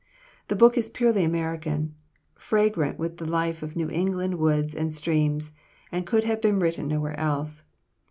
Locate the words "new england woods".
3.75-4.73